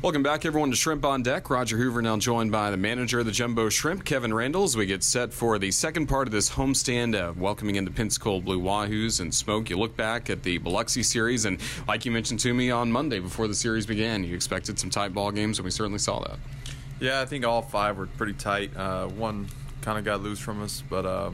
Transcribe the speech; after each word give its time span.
Welcome 0.00 0.22
back, 0.22 0.44
everyone, 0.44 0.70
to 0.70 0.76
Shrimp 0.76 1.04
on 1.04 1.24
Deck. 1.24 1.50
Roger 1.50 1.76
Hoover 1.76 2.00
now 2.00 2.16
joined 2.18 2.52
by 2.52 2.70
the 2.70 2.76
manager 2.76 3.18
of 3.18 3.26
the 3.26 3.32
Jumbo 3.32 3.68
Shrimp, 3.68 4.04
Kevin 4.04 4.30
Randel, 4.30 4.62
as 4.62 4.76
we 4.76 4.86
get 4.86 5.02
set 5.02 5.32
for 5.32 5.58
the 5.58 5.72
second 5.72 6.06
part 6.06 6.28
of 6.28 6.32
this 6.32 6.48
homestand, 6.50 7.34
welcoming 7.34 7.84
the 7.84 7.90
Pensacola 7.90 8.40
Blue 8.40 8.60
Wahoos 8.60 9.20
and 9.20 9.34
Smoke. 9.34 9.70
You 9.70 9.76
look 9.76 9.96
back 9.96 10.30
at 10.30 10.44
the 10.44 10.58
Biloxi 10.58 11.02
series, 11.02 11.46
and 11.46 11.58
like 11.88 12.04
you 12.04 12.12
mentioned 12.12 12.38
to 12.40 12.54
me 12.54 12.70
on 12.70 12.92
Monday 12.92 13.18
before 13.18 13.48
the 13.48 13.56
series 13.56 13.86
began, 13.86 14.22
you 14.22 14.36
expected 14.36 14.78
some 14.78 14.88
tight 14.88 15.12
ball 15.12 15.32
games, 15.32 15.58
and 15.58 15.64
we 15.64 15.72
certainly 15.72 15.98
saw 15.98 16.20
that. 16.20 16.38
Yeah, 17.00 17.20
I 17.20 17.24
think 17.24 17.44
all 17.44 17.60
five 17.60 17.98
were 17.98 18.06
pretty 18.06 18.34
tight. 18.34 18.76
Uh, 18.76 19.08
one 19.08 19.48
kind 19.80 19.98
of 19.98 20.04
got 20.04 20.22
loose 20.22 20.38
from 20.38 20.62
us, 20.62 20.80
but. 20.88 21.06
Uh, 21.06 21.30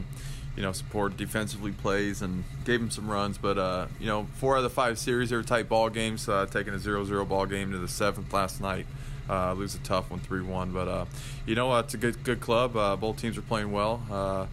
you 0.55 0.61
know, 0.61 0.71
support 0.71 1.17
defensively 1.17 1.71
plays 1.71 2.21
and 2.21 2.43
gave 2.63 2.79
him 2.79 2.89
some 2.89 3.09
runs. 3.09 3.37
But, 3.37 3.57
uh, 3.57 3.87
you 3.99 4.07
know, 4.07 4.27
four 4.35 4.55
out 4.55 4.59
of 4.59 4.63
the 4.63 4.69
five 4.69 4.97
series, 4.97 5.31
were 5.31 5.43
tight 5.43 5.67
ball 5.67 5.89
games, 5.89 6.29
uh, 6.29 6.45
taking 6.49 6.73
a 6.73 6.79
0 6.79 7.05
0 7.05 7.25
ball 7.25 7.45
game 7.45 7.71
to 7.71 7.77
the 7.77 7.87
seventh 7.87 8.31
last 8.33 8.61
night. 8.61 8.85
Uh, 9.29 9.53
lose 9.53 9.75
a 9.75 9.79
tough 9.79 10.11
one, 10.11 10.19
3 10.19 10.43
1. 10.43 10.71
But, 10.71 10.87
uh, 10.87 11.05
you 11.45 11.55
know, 11.55 11.77
it's 11.79 11.93
a 11.93 11.97
good 11.97 12.23
good 12.23 12.39
club. 12.39 12.77
Uh, 12.77 12.95
both 12.95 13.17
teams 13.17 13.37
are 13.37 13.41
playing 13.41 13.71
well. 13.71 14.01
Uh, 14.09 14.45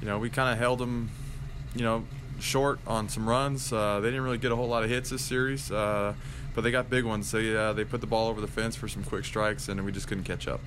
you 0.00 0.06
know, 0.06 0.18
we 0.18 0.28
kind 0.30 0.52
of 0.52 0.58
held 0.58 0.78
them, 0.78 1.10
you 1.74 1.82
know, 1.82 2.04
short 2.38 2.78
on 2.86 3.08
some 3.08 3.28
runs. 3.28 3.70
they 3.70 4.00
didn't 4.02 4.22
really 4.22 4.38
get 4.38 4.52
a 4.52 4.56
whole 4.56 4.68
lot 4.68 4.82
of 4.82 4.90
hits 4.90 5.10
this 5.10 5.22
series, 5.22 5.68
but 5.68 6.14
they 6.62 6.70
got 6.70 6.88
big 6.90 7.04
ones. 7.04 7.30
They, 7.30 7.50
they 7.74 7.84
put 7.84 8.00
the 8.00 8.06
ball 8.06 8.28
over 8.28 8.40
the 8.40 8.48
fence 8.48 8.76
for 8.76 8.88
some 8.88 9.04
quick 9.04 9.26
strikes, 9.26 9.68
and 9.68 9.84
we 9.84 9.92
just 9.92 10.08
couldn't 10.08 10.24
catch 10.24 10.48
up. 10.48 10.60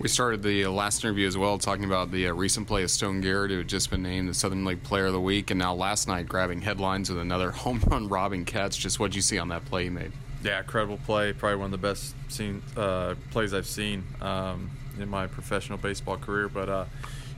We 0.00 0.06
started 0.06 0.44
the 0.44 0.64
last 0.68 1.02
interview 1.02 1.26
as 1.26 1.36
well 1.36 1.58
talking 1.58 1.84
about 1.84 2.12
the 2.12 2.28
uh, 2.28 2.32
recent 2.32 2.68
play 2.68 2.84
of 2.84 2.90
Stone 2.90 3.20
Garrett, 3.20 3.50
who 3.50 3.58
had 3.58 3.68
just 3.68 3.90
been 3.90 4.04
named 4.04 4.28
the 4.28 4.34
Southern 4.34 4.64
League 4.64 4.84
Player 4.84 5.06
of 5.06 5.12
the 5.12 5.20
Week, 5.20 5.50
and 5.50 5.58
now 5.58 5.74
last 5.74 6.06
night 6.06 6.28
grabbing 6.28 6.60
headlines 6.60 7.10
with 7.10 7.18
another 7.18 7.50
home 7.64 7.82
run 7.88 8.08
robbing 8.08 8.44
catch. 8.44 8.78
Just 8.78 9.00
what 9.00 9.10
did 9.10 9.16
you 9.16 9.22
see 9.22 9.40
on 9.40 9.48
that 9.48 9.64
play 9.64 9.84
he 9.84 9.90
made? 9.90 10.12
Yeah, 10.44 10.60
incredible 10.60 10.98
play. 10.98 11.32
Probably 11.32 11.56
one 11.56 11.66
of 11.66 11.70
the 11.72 11.78
best 11.78 12.14
seen 12.28 12.62
uh, 12.76 13.16
plays 13.32 13.52
I've 13.52 13.66
seen 13.66 14.04
um, 14.20 14.70
in 15.00 15.08
my 15.08 15.26
professional 15.26 15.78
baseball 15.78 16.16
career. 16.16 16.48
But 16.48 16.68
uh, 16.68 16.84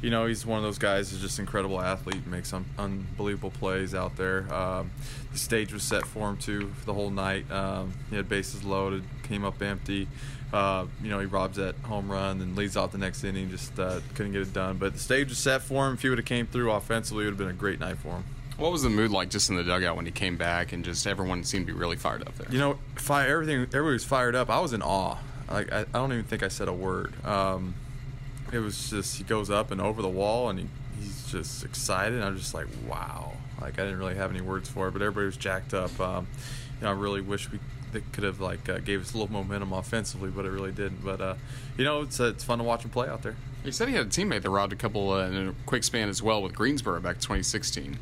you 0.03 0.11
know, 0.11 0.27
he's 0.27 0.47
one 0.47 0.59
of 0.59 0.65
those 0.65 0.79
guys 0.79 1.11
who's 1.11 1.21
just 1.21 1.39
an 1.39 1.45
incredible 1.45 1.81
athlete, 1.81 2.27
makes 2.27 2.49
some 2.49 2.65
unbelievable 2.79 3.51
plays 3.51 3.95
out 3.95 4.17
there. 4.17 4.53
Um, 4.53 4.91
the 5.33 5.39
stage 5.39 5.73
was 5.73 5.83
set 5.83 6.07
for 6.07 6.29
him 6.29 6.37
too 6.37 6.69
for 6.79 6.87
the 6.87 6.95
whole 6.95 7.11
night. 7.11 7.51
Um, 7.51 7.93
he 8.09 8.17
had 8.17 8.29
bases 8.29 8.65
loaded, 8.65 9.05
came 9.25 9.45
up 9.45 9.61
empty. 9.63 10.09
Uh, 10.53 10.87
you 11.03 11.11
know, 11.11 11.21
he 11.21 11.27
robs 11.27 11.57
that 11.59 11.77
home 11.77 12.11
run 12.11 12.41
and 12.41 12.57
leads 12.57 12.77
off 12.77 12.93
the 12.93 12.99
next 12.99 13.23
inning. 13.23 13.51
Just 13.51 13.79
uh, 13.79 14.01
couldn't 14.15 14.33
get 14.33 14.43
it 14.43 14.53
done. 14.53 14.79
But 14.79 14.95
the 14.95 14.99
stage 14.99 15.29
was 15.29 15.39
set 15.39 15.63
for 15.63 15.87
him. 15.87 15.95
If 15.95 16.03
he 16.03 16.09
would 16.09 16.19
have 16.19 16.25
came 16.25 16.47
through 16.47 16.73
offensively, 16.73 17.25
it 17.25 17.27
would 17.27 17.33
have 17.33 17.39
been 17.39 17.49
a 17.49 17.53
great 17.53 17.79
night 17.79 17.99
for 17.99 18.09
him. 18.09 18.25
What 18.57 18.73
was 18.73 18.83
the 18.83 18.91
mood 18.91 19.11
like 19.11 19.31
just 19.31 19.49
in 19.49 19.57
the 19.57 19.65
dugout 19.65 19.97
when 19.97 20.05
he 20.05 20.13
came 20.13 20.37
back 20.37 20.73
and 20.73 20.85
just 20.85 21.07
everyone 21.07 21.45
seemed 21.45 21.67
to 21.67 21.73
be 21.73 21.79
really 21.79 21.97
fired 21.97 22.23
up 22.23 22.37
there? 22.37 22.51
You 22.51 22.59
know, 22.59 22.79
fire, 22.97 23.29
everything, 23.33 23.55
everybody 23.55 23.93
was 23.93 24.05
fired 24.05 24.35
up. 24.35 24.51
I 24.51 24.61
was 24.61 24.73
in 24.73 24.83
awe. 24.83 25.17
Like 25.51 25.73
I, 25.73 25.81
I 25.81 25.85
don't 25.85 26.13
even 26.13 26.25
think 26.25 26.43
I 26.43 26.49
said 26.49 26.69
a 26.69 26.73
word. 26.73 27.15
Um, 27.25 27.75
it 28.53 28.59
was 28.59 28.91
just 28.91 29.17
he 29.17 29.25
goes 29.25 29.51
up 29.51 29.71
and 29.71 29.81
over 29.81 30.03
the 30.03 30.09
wall 30.09 30.49
and 30.49 30.59
he, 30.59 30.67
he's 31.01 31.31
just 31.31 31.65
excited. 31.65 32.23
I'm 32.23 32.37
just 32.37 32.55
like 32.55 32.67
wow. 32.89 33.33
Like 33.61 33.79
I 33.79 33.85
didn't 33.85 33.99
really 33.99 34.17
have 34.17 34.31
any 34.31 34.41
words 34.41 34.69
for 34.69 34.89
it, 34.89 34.93
but 34.93 35.03
everybody 35.03 35.27
was 35.27 35.37
jacked 35.37 35.75
up. 35.75 35.99
Um, 36.01 36.27
you 36.79 36.85
know, 36.85 36.91
I 36.91 36.95
really 36.95 37.21
wish 37.21 37.51
we 37.51 37.59
they 37.93 38.01
could 38.13 38.25
have 38.25 38.41
like 38.41 38.69
uh, 38.69 38.79
gave 38.79 39.01
us 39.01 39.15
a 39.15 39.19
little 39.19 39.33
momentum 39.33 39.73
offensively, 39.73 40.31
but 40.31 40.45
it 40.45 40.51
really 40.51 40.73
didn't. 40.73 41.05
But 41.05 41.21
uh, 41.21 41.35
you 41.77 41.85
know, 41.85 42.03
it's 42.03 42.21
uh, 42.21 42.25
it's 42.25 42.45
fun 42.45 42.59
to 42.59 42.65
watch 42.65 42.85
him 42.85 42.91
play 42.91 43.09
out 43.09 43.23
there. 43.23 43.37
He 43.65 43.73
said 43.73 43.89
he 43.89 43.95
had 43.95 44.07
a 44.07 44.09
teammate 44.09 44.43
that 44.43 44.51
robbed 44.51 44.73
a 44.73 44.77
couple 44.77 45.11
uh, 45.11 45.27
in 45.27 45.49
a 45.49 45.55
quick 45.67 45.85
span 45.85 46.09
as 46.09 46.23
well 46.23 46.43
with 46.43 46.55
Greensboro 46.55 47.01
back 47.01 47.17
in 47.17 47.21
2016. 47.21 47.99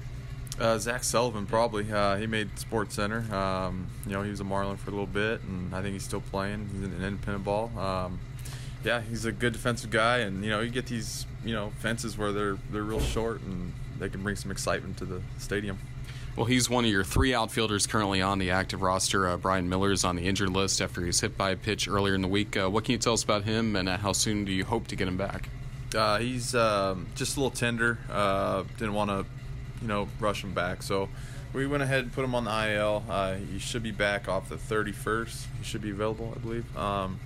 Uh, 0.60 0.78
Zach 0.78 1.04
Sullivan 1.04 1.46
probably. 1.46 1.90
Uh, 1.90 2.16
he 2.16 2.26
made 2.26 2.58
Sports 2.58 2.96
Center. 2.96 3.32
Um, 3.34 3.86
you 4.06 4.12
know, 4.12 4.22
he 4.22 4.30
was 4.30 4.40
a 4.40 4.44
Marlin 4.44 4.76
for 4.76 4.90
a 4.90 4.92
little 4.92 5.06
bit, 5.06 5.40
and 5.42 5.74
I 5.74 5.82
think 5.82 5.92
he's 5.92 6.04
still 6.04 6.20
playing. 6.20 6.68
He's 6.72 6.82
in 6.82 6.92
an 6.92 7.04
independent 7.04 7.44
ball. 7.44 7.70
Um, 7.78 8.18
yeah, 8.84 9.00
he's 9.00 9.24
a 9.24 9.32
good 9.32 9.52
defensive 9.52 9.90
guy, 9.90 10.18
and 10.18 10.44
you 10.44 10.50
know, 10.50 10.60
you 10.60 10.70
get 10.70 10.86
these 10.86 11.26
you 11.44 11.54
know 11.54 11.72
fences 11.78 12.16
where 12.16 12.32
they're 12.32 12.58
they're 12.70 12.82
real 12.82 13.00
short, 13.00 13.40
and 13.42 13.72
they 13.98 14.08
can 14.08 14.22
bring 14.22 14.36
some 14.36 14.50
excitement 14.50 14.96
to 14.98 15.04
the 15.04 15.20
stadium. 15.38 15.78
Well, 16.36 16.46
he's 16.46 16.70
one 16.70 16.84
of 16.84 16.90
your 16.90 17.02
three 17.02 17.34
outfielders 17.34 17.88
currently 17.88 18.22
on 18.22 18.38
the 18.38 18.52
active 18.52 18.80
roster. 18.80 19.28
Uh, 19.28 19.36
Brian 19.36 19.68
Miller 19.68 19.90
is 19.90 20.04
on 20.04 20.14
the 20.14 20.22
injured 20.22 20.50
list 20.50 20.80
after 20.80 21.00
he 21.00 21.08
was 21.08 21.20
hit 21.20 21.36
by 21.36 21.50
a 21.50 21.56
pitch 21.56 21.88
earlier 21.88 22.14
in 22.14 22.22
the 22.22 22.28
week. 22.28 22.56
Uh, 22.56 22.70
what 22.70 22.84
can 22.84 22.92
you 22.92 22.98
tell 22.98 23.14
us 23.14 23.24
about 23.24 23.42
him, 23.42 23.74
and 23.74 23.88
uh, 23.88 23.96
how 23.96 24.12
soon 24.12 24.44
do 24.44 24.52
you 24.52 24.64
hope 24.64 24.86
to 24.86 24.96
get 24.96 25.08
him 25.08 25.16
back? 25.16 25.48
Uh, 25.96 26.18
he's 26.18 26.54
um, 26.54 27.08
just 27.16 27.36
a 27.36 27.40
little 27.40 27.50
tender. 27.50 27.98
Uh, 28.08 28.62
didn't 28.78 28.94
want 28.94 29.10
to, 29.10 29.26
you 29.82 29.88
know, 29.88 30.06
rush 30.20 30.44
him 30.44 30.54
back, 30.54 30.84
so 30.84 31.08
we 31.52 31.66
went 31.66 31.82
ahead 31.82 32.04
and 32.04 32.12
put 32.12 32.24
him 32.24 32.36
on 32.36 32.44
the 32.44 32.72
IL. 32.72 33.02
Uh, 33.08 33.34
he 33.34 33.58
should 33.58 33.82
be 33.82 33.90
back 33.90 34.28
off 34.28 34.48
the 34.48 34.56
31st. 34.56 35.46
He 35.58 35.64
should 35.64 35.82
be 35.82 35.90
available, 35.90 36.32
I 36.36 36.38
believe. 36.38 36.76
Um, 36.76 37.18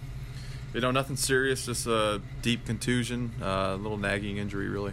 you 0.75 0.81
know, 0.81 0.91
nothing 0.91 1.17
serious, 1.17 1.67
just 1.67 1.87
a 1.87 2.21
deep 2.41 2.65
contusion, 2.65 3.33
a 3.41 3.77
little 3.77 3.99
nagging 3.99 4.39
injury, 4.39 4.69
really. 4.69 4.93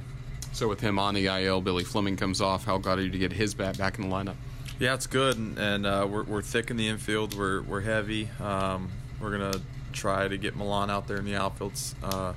So 0.52 0.68
with 0.68 0.80
him 0.80 1.00
on 1.00 1.14
the 1.14 1.28
IL, 1.28 1.62
Billy 1.62 1.84
Fleming 1.84 2.18
comes 2.18 2.42
off. 2.42 2.66
How 2.66 2.78
glad 2.78 3.00
are 3.00 3.04
you 3.04 3.12
to 3.12 3.18
get 3.18 3.32
his 3.32 3.54
bat 3.54 3.78
back 3.78 3.98
in 4.00 4.10
the 4.10 4.14
lineup? 4.16 4.36
Yeah, 4.80 4.94
it's 4.94 5.08
good, 5.08 5.38
and, 5.38 5.58
and 5.58 5.86
uh, 5.86 6.08
we're, 6.10 6.24
we're 6.24 6.42
thick 6.42 6.72
in 6.72 6.78
the 6.78 6.88
infield. 6.88 7.38
We're 7.38 7.62
we're 7.62 7.82
heavy. 7.82 8.30
Um, 8.40 8.90
we're 9.20 9.32
gonna 9.32 9.62
try 9.92 10.28
to 10.28 10.38
get 10.38 10.56
Milan 10.56 10.90
out 10.90 11.08
there 11.08 11.18
in 11.18 11.26
the 11.26 11.34
outfields, 11.34 11.96
uh, 12.02 12.34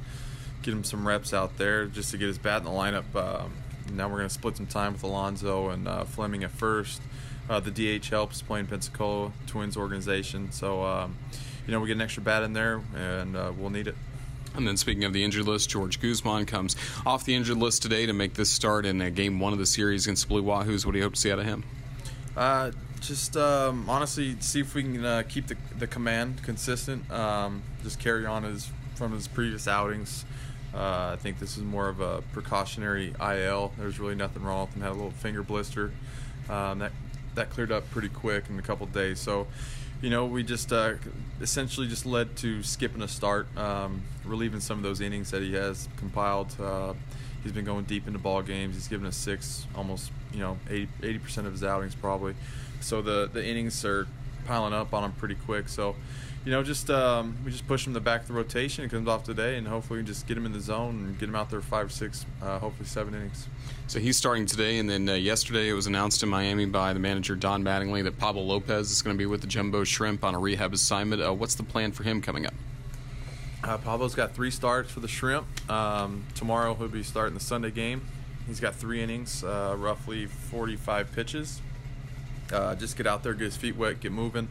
get 0.63 0.73
him 0.73 0.85
some 0.85 1.07
reps 1.07 1.33
out 1.33 1.57
there 1.59 1.87
just 1.87 2.11
to 2.11 2.19
get 2.19 2.27
his 2.27 2.39
bat 2.39 2.59
in 2.59 2.65
the 2.65 2.71
lineup. 2.71 3.15
Um, 3.15 3.53
now 3.93 4.09
we're 4.09 4.19
gonna 4.19 4.31
split 4.31 4.57
some 4.57 4.67
time 4.67 4.93
with 4.93 5.03
Alonso 5.05 5.69
and 5.69 5.87
uh, 5.87 6.05
Fleming 6.05 6.45
at 6.45 6.51
first. 6.51 7.01
Uh, 7.49 7.61
the 7.61 7.71
DH 7.71 8.07
helps 8.09 8.43
playing 8.43 8.67
Pensacola 8.67 9.33
Twins 9.47 9.77
organization, 9.77 10.51
so 10.53 10.85
um, 10.85 11.17
you 11.67 11.73
know 11.73 11.81
we 11.81 11.87
get 11.89 11.97
an 11.97 12.03
extra 12.03 12.23
bat 12.23 12.43
in 12.43 12.53
there, 12.53 12.81
and 12.95 13.37
uh, 13.37 13.53
we'll 13.56 13.71
need 13.71 13.89
it. 13.89 13.95
And 14.55 14.69
then, 14.69 14.77
speaking 14.77 15.05
of 15.05 15.12
the 15.12 15.25
injured 15.25 15.47
list, 15.47 15.71
George 15.71 16.00
Guzman 16.00 16.45
comes 16.45 16.77
off 17.06 17.25
the 17.25 17.34
injured 17.34 17.56
list 17.56 17.83
today 17.83 18.05
to 18.06 18.12
make 18.12 18.34
this 18.34 18.50
start 18.50 18.84
in 18.84 18.99
game 19.15 19.41
one 19.41 19.53
of 19.53 19.59
the 19.59 19.67
series 19.67 20.06
against 20.06 20.25
the 20.25 20.28
Blue 20.28 20.43
Wahoos. 20.43 20.84
What 20.84 20.93
do 20.93 20.99
you 20.99 21.05
hope 21.05 21.15
to 21.15 21.21
see 21.21 21.33
out 21.33 21.39
of 21.39 21.47
him? 21.47 21.65
Uh, 22.37 22.71
just 23.00 23.37
um, 23.37 23.89
honestly, 23.89 24.37
see 24.41 24.61
if 24.61 24.75
we 24.75 24.83
can 24.83 25.05
uh, 25.05 25.23
keep 25.28 25.47
the, 25.47 25.56
the 25.78 25.87
command 25.87 26.43
consistent. 26.43 27.11
Um, 27.11 27.62
just 27.83 27.99
carry 27.99 28.27
on 28.27 28.43
his 28.43 28.71
from 28.94 29.12
his 29.12 29.27
previous 29.27 29.67
outings. 29.67 30.25
Uh, 30.75 31.11
I 31.12 31.17
think 31.19 31.39
this 31.39 31.56
is 31.56 31.62
more 31.62 31.89
of 31.89 32.00
a 32.00 32.23
precautionary 32.33 33.15
IL. 33.21 33.73
There's 33.77 33.99
really 33.99 34.15
nothing 34.15 34.43
wrong 34.43 34.67
with 34.67 34.77
him. 34.77 34.83
Had 34.83 34.91
a 34.91 34.94
little 34.94 35.11
finger 35.11 35.43
blister. 35.43 35.93
Um, 36.49 36.79
that 36.81 36.93
that 37.34 37.50
cleared 37.50 37.72
up 37.72 37.88
pretty 37.91 38.09
quick 38.09 38.44
in 38.48 38.59
a 38.59 38.62
couple 38.62 38.87
days. 38.87 39.20
So 39.20 39.47
you 40.03 40.10
know, 40.10 40.26
we 40.26 40.43
just 40.43 40.72
uh, 40.72 40.94
essentially 41.41 41.87
just 41.87 42.04
led 42.04 42.37
to 42.38 42.62
skipping 42.65 43.03
a 43.03 43.09
start, 43.09 43.47
um, 43.56 44.03
relieving 44.25 44.59
some 44.59 44.76
of 44.78 44.82
those 44.82 45.00
innings 45.00 45.31
that 45.31 45.43
he 45.43 45.54
has 45.54 45.88
compiled. 45.97 46.54
Uh, 46.60 46.94
he's 47.44 47.53
been 47.53 47.65
going 47.65 47.84
deep 47.84 48.09
into 48.09 48.19
ball 48.19 48.43
games. 48.43 48.75
He's 48.75 48.88
given 48.88 49.06
us 49.06 49.16
six, 49.16 49.65
almost 49.76 50.10
you 50.32 50.41
know, 50.41 50.59
80 50.69 51.19
percent 51.20 51.47
of 51.47 51.53
his 51.53 51.62
outings 51.62 51.94
probably. 51.94 52.34
So 52.81 53.00
the 53.00 53.31
the 53.32 53.47
innings 53.47 53.84
are 53.84 54.09
piling 54.45 54.73
up 54.73 54.93
on 54.95 55.05
him 55.05 55.13
pretty 55.13 55.35
quick. 55.35 55.69
So 55.69 55.97
you 56.45 56.51
know, 56.51 56.63
just 56.63 56.91
um, 56.91 57.37
we 57.45 57.53
just 57.53 57.67
push 57.69 57.87
him 57.87 57.93
to 57.93 58.01
the 58.01 58.05
back 58.05 58.23
of 58.23 58.27
the 58.27 58.33
rotation. 58.33 58.85
It 58.85 58.91
comes 58.91 59.07
off 59.07 59.23
today, 59.23 59.57
and 59.57 59.69
hopefully 59.69 60.01
we 60.01 60.05
just 60.05 60.27
get 60.27 60.37
him 60.37 60.45
in 60.45 60.53
the 60.53 60.61
zone 60.61 61.05
and 61.05 61.19
get 61.19 61.29
him 61.29 61.37
out 61.37 61.51
there 61.51 61.61
five, 61.61 61.93
six, 61.93 62.27
uh, 62.43 62.59
hopefully 62.59 62.89
seven 62.89 63.15
innings. 63.15 63.47
So 63.87 64.01
he's 64.01 64.17
starting 64.17 64.47
today, 64.47 64.79
and 64.79 64.91
then 64.91 65.09
uh, 65.09 65.15
yesterday 65.15 65.69
it 65.69 65.75
was 65.75 65.87
announced 65.87 66.23
in 66.23 66.29
Miami 66.29 66.67
by 66.67 66.93
the 66.93 66.99
manager 66.99 67.37
Don 67.37 67.63
Mattingly 67.63 68.03
that 68.03 68.19
Pablo 68.19 68.43
Lopez 68.43 68.91
is 68.91 69.03
going 69.03 69.15
to 69.15 69.19
be 69.19 69.27
with 69.27 69.41
the 69.41 69.47
Jumbo 69.47 69.85
Shrimp 69.85 70.25
on 70.25 70.35
a 70.35 70.39
rehab 70.39 70.73
assignment. 70.73 71.23
Uh, 71.23 71.33
what's 71.33 71.55
the 71.55 71.63
plan 71.63 71.93
for 71.93 72.03
him 72.03 72.21
coming 72.21 72.45
up? 72.45 72.55
Uh, 73.63 73.79
Pablo's 73.79 74.17
got 74.17 74.35
three 74.35 74.51
starts 74.51 74.91
for 74.91 74.99
the 74.99 75.09
Shrimp. 75.09 75.47
Um, 75.71 76.25
tomorrow 76.35 76.75
he'll 76.75 76.89
be 76.89 77.05
starting 77.05 77.35
the 77.35 77.41
Sunday 77.41 77.71
game. 77.71 78.03
He's 78.49 78.59
got 78.59 78.75
three 78.75 79.01
innings, 79.01 79.45
uh, 79.45 79.77
roughly 79.79 80.27
45 80.27 81.13
pitches. 81.13 81.61
Uh, 82.53 82.75
just 82.75 82.97
get 82.97 83.07
out 83.07 83.23
there, 83.23 83.35
get 83.35 83.45
his 83.45 83.57
feet 83.57 83.77
wet, 83.77 84.01
get 84.01 84.13
moving 84.13 84.49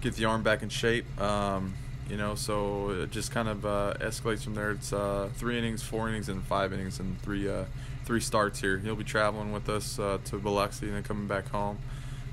get 0.00 0.14
the 0.14 0.24
arm 0.24 0.42
back 0.42 0.62
in 0.62 0.68
shape. 0.68 1.04
Um, 1.20 1.74
you 2.08 2.16
know, 2.16 2.34
so 2.34 2.90
it 2.90 3.10
just 3.10 3.30
kind 3.32 3.48
of 3.48 3.66
uh, 3.66 3.94
escalates 4.00 4.44
from 4.44 4.54
there. 4.54 4.70
It's 4.70 4.92
uh, 4.92 5.28
three 5.34 5.58
innings, 5.58 5.82
four 5.82 6.08
innings, 6.08 6.28
and 6.28 6.42
five 6.44 6.72
innings, 6.72 7.00
and 7.00 7.20
three 7.20 7.48
uh, 7.48 7.64
three 8.04 8.20
starts 8.20 8.60
here. 8.60 8.78
He'll 8.78 8.96
be 8.96 9.04
traveling 9.04 9.52
with 9.52 9.68
us 9.68 9.98
uh, 9.98 10.18
to 10.26 10.38
Biloxi 10.38 10.86
and 10.86 10.96
then 10.96 11.02
coming 11.02 11.26
back 11.26 11.48
home. 11.48 11.78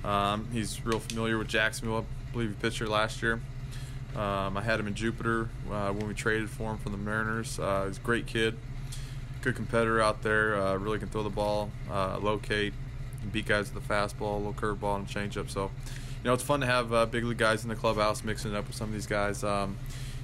Um, 0.06 0.48
he's 0.54 0.86
real 0.86 1.00
familiar 1.00 1.38
with 1.38 1.48
Jacksonville. 1.48 2.06
I 2.30 2.32
believe 2.32 2.50
he 2.50 2.56
pitched 2.56 2.78
here 2.78 2.88
last 2.88 3.22
year. 3.22 3.42
Um, 4.16 4.56
I 4.56 4.62
had 4.62 4.80
him 4.80 4.88
in 4.88 4.94
Jupiter 4.94 5.50
uh, 5.70 5.92
when 5.92 6.08
we 6.08 6.14
traded 6.14 6.50
for 6.50 6.72
him 6.72 6.78
from 6.78 6.94
the 6.94 6.98
Mariners. 6.98 7.58
He's 7.58 7.98
a 7.98 8.02
great 8.02 8.28
kid, 8.28 8.58
good 9.42 9.56
competitor 9.56 10.00
out 10.02 10.22
there. 10.22 10.78
really 10.78 11.00
can 11.00 11.10
throw 11.10 11.24
the 11.24 11.30
ball, 11.30 11.70
locate, 11.90 12.74
beat 13.32 13.46
guys 13.46 13.74
with 13.74 13.88
the 13.88 13.94
fastball, 13.94 14.36
a 14.36 14.38
little 14.38 14.54
curveball, 14.54 14.98
and 14.98 15.08
changeup. 15.08 15.50
So 15.50 15.72
you 16.26 16.30
know, 16.30 16.34
it's 16.34 16.44
fun 16.44 16.62
to 16.62 16.66
have 16.66 16.92
uh, 16.92 17.06
big 17.06 17.24
league 17.24 17.38
guys 17.38 17.62
in 17.62 17.70
the 17.70 17.76
clubhouse 17.76 18.24
mixing 18.24 18.52
it 18.52 18.58
up 18.58 18.66
with 18.66 18.76
some 18.76 18.88
of 18.88 18.94
these 18.94 19.06
guys. 19.06 19.44
Um, 19.44 19.78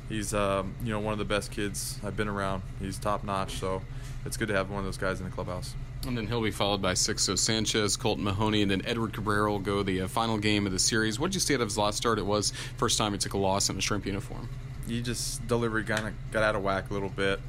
he's, 0.10 0.34
um, 0.34 0.74
you 0.84 0.92
know, 0.92 1.00
one 1.00 1.14
of 1.14 1.20
the 1.20 1.26
best 1.26 1.52
kids 1.52 2.00
I've 2.04 2.18
been 2.18 2.28
around. 2.28 2.64
He's 2.80 2.98
top 2.98 3.24
notch, 3.24 3.60
so 3.60 3.84
it's 4.26 4.36
good 4.36 4.48
to 4.48 4.56
have 4.56 4.72
one 4.72 4.80
of 4.80 4.86
those 4.86 4.98
guys 4.98 5.20
in 5.20 5.28
the 5.28 5.32
clubhouse. 5.32 5.76
And 6.08 6.18
then 6.18 6.26
he'll 6.26 6.42
be 6.42 6.50
followed 6.50 6.82
by 6.82 6.94
Sixto 6.94 7.38
Sanchez, 7.38 7.98
Colton 7.98 8.24
Mahoney, 8.24 8.64
and 8.64 8.72
then 8.72 8.82
Edward 8.86 9.14
Cabrera 9.14 9.52
will 9.52 9.60
go 9.60 9.84
the 9.84 10.02
uh, 10.02 10.08
final 10.08 10.40
game 10.40 10.66
of 10.66 10.72
the 10.72 10.80
series. 10.80 11.20
What 11.20 11.28
did 11.28 11.36
you 11.36 11.40
see 11.40 11.54
out 11.54 11.62
of 11.62 11.68
his 11.68 11.78
last 11.78 11.98
start? 11.98 12.18
It 12.18 12.26
was 12.26 12.50
first 12.78 12.98
time 12.98 13.12
he 13.12 13.20
took 13.20 13.34
a 13.34 13.38
loss 13.38 13.70
in 13.70 13.78
a 13.78 13.82
shrimp 13.82 14.08
uniform. 14.08 14.50
He 14.88 15.04
just 15.04 15.48
delivery 15.48 15.84
kind 15.84 16.08
of 16.08 16.14
got 16.32 16.42
out 16.42 16.56
of 16.56 16.64
whack 16.64 16.90
a 16.90 16.94
little 16.94 17.10
bit. 17.10 17.40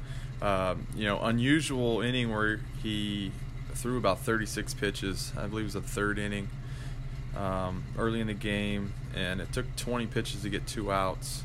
Um, 0.43 0.85
you 0.95 1.05
know, 1.05 1.19
unusual 1.21 2.01
inning 2.01 2.31
where 2.31 2.59
he 2.83 3.31
threw 3.75 3.97
about 3.97 4.19
36 4.19 4.73
pitches. 4.75 5.31
I 5.37 5.47
believe 5.47 5.63
it 5.63 5.65
was 5.65 5.73
the 5.73 5.81
third 5.81 6.19
inning 6.19 6.49
um, 7.35 7.83
early 7.97 8.19
in 8.19 8.27
the 8.27 8.33
game, 8.33 8.93
and 9.15 9.41
it 9.41 9.51
took 9.51 9.75
20 9.75 10.07
pitches 10.07 10.41
to 10.43 10.49
get 10.49 10.67
two 10.67 10.91
outs. 10.91 11.43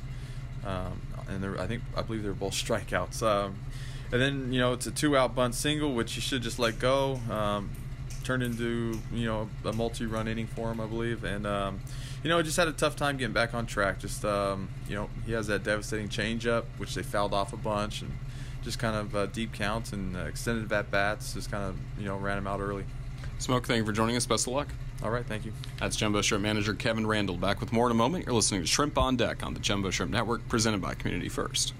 Um, 0.64 1.00
and 1.28 1.42
there, 1.42 1.60
I 1.60 1.66
think 1.66 1.82
I 1.96 2.02
believe 2.02 2.22
they 2.22 2.28
were 2.28 2.34
both 2.34 2.52
strikeouts. 2.64 3.22
Um, 3.22 3.56
and 4.10 4.20
then 4.20 4.52
you 4.52 4.58
know 4.58 4.72
it's 4.72 4.86
a 4.86 4.90
two-out 4.90 5.34
bunt 5.34 5.54
single, 5.54 5.94
which 5.94 6.16
you 6.16 6.22
should 6.22 6.42
just 6.42 6.58
let 6.58 6.78
go. 6.78 7.20
Um, 7.30 7.70
turned 8.24 8.42
into 8.42 8.98
you 9.12 9.26
know 9.26 9.48
a 9.64 9.72
multi-run 9.72 10.28
inning 10.28 10.46
for 10.46 10.70
him, 10.70 10.80
I 10.80 10.86
believe, 10.86 11.24
and 11.24 11.46
um, 11.46 11.80
you 12.22 12.30
know 12.30 12.42
just 12.42 12.56
had 12.56 12.68
a 12.68 12.72
tough 12.72 12.96
time 12.96 13.16
getting 13.16 13.34
back 13.34 13.54
on 13.54 13.66
track. 13.66 13.98
Just 13.98 14.24
um, 14.24 14.68
you 14.88 14.94
know 14.94 15.10
he 15.26 15.32
has 15.32 15.46
that 15.48 15.62
devastating 15.62 16.08
changeup, 16.08 16.64
which 16.78 16.94
they 16.94 17.02
fouled 17.02 17.34
off 17.34 17.52
a 17.52 17.56
bunch, 17.56 18.02
and 18.02 18.10
just 18.62 18.78
kind 18.78 18.96
of 18.96 19.14
uh, 19.14 19.26
deep 19.26 19.52
counts 19.52 19.92
and 19.92 20.16
uh, 20.16 20.20
extended 20.20 20.70
at 20.72 20.90
bats, 20.90 21.34
just 21.34 21.50
kind 21.50 21.64
of 21.64 21.76
you 21.98 22.06
know 22.06 22.16
ran 22.16 22.38
him 22.38 22.46
out 22.46 22.60
early. 22.60 22.84
Smoke, 23.38 23.66
thank 23.66 23.78
you 23.78 23.86
for 23.86 23.92
joining 23.92 24.16
us. 24.16 24.26
Best 24.26 24.46
of 24.46 24.52
luck. 24.52 24.68
All 25.02 25.10
right, 25.10 25.24
thank 25.24 25.44
you. 25.44 25.52
That's 25.78 25.94
Jumbo 25.96 26.22
Shrimp 26.22 26.42
manager 26.42 26.74
Kevin 26.74 27.04
Randel. 27.04 27.38
Back 27.38 27.60
with 27.60 27.72
more 27.72 27.86
in 27.86 27.92
a 27.92 27.94
moment. 27.94 28.26
You're 28.26 28.34
listening 28.34 28.62
to 28.62 28.66
Shrimp 28.66 28.98
on 28.98 29.16
Deck 29.16 29.44
on 29.44 29.54
the 29.54 29.60
Jumbo 29.60 29.90
Shrimp 29.90 30.10
Network, 30.10 30.48
presented 30.48 30.80
by 30.80 30.94
Community 30.94 31.28
First. 31.28 31.72